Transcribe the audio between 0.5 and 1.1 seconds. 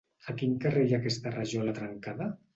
carrer hi ha